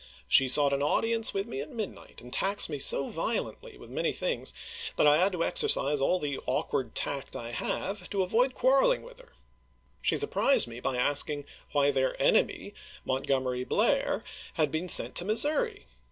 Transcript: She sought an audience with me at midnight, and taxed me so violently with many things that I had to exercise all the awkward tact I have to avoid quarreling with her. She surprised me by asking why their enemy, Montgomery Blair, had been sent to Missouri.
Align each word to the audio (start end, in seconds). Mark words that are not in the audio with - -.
She 0.27 0.49
sought 0.49 0.73
an 0.73 0.81
audience 0.81 1.31
with 1.31 1.45
me 1.45 1.59
at 1.61 1.69
midnight, 1.69 2.21
and 2.21 2.33
taxed 2.33 2.71
me 2.71 2.79
so 2.79 3.09
violently 3.09 3.77
with 3.77 3.91
many 3.91 4.11
things 4.11 4.51
that 4.97 5.05
I 5.05 5.17
had 5.17 5.31
to 5.33 5.43
exercise 5.43 6.01
all 6.01 6.17
the 6.17 6.39
awkward 6.47 6.95
tact 6.95 7.35
I 7.35 7.51
have 7.51 8.09
to 8.09 8.23
avoid 8.23 8.55
quarreling 8.55 9.03
with 9.03 9.19
her. 9.19 9.33
She 10.01 10.17
surprised 10.17 10.65
me 10.67 10.79
by 10.79 10.97
asking 10.97 11.45
why 11.73 11.91
their 11.91 12.19
enemy, 12.19 12.73
Montgomery 13.05 13.63
Blair, 13.63 14.23
had 14.55 14.71
been 14.71 14.89
sent 14.89 15.13
to 15.17 15.23
Missouri. 15.25 15.85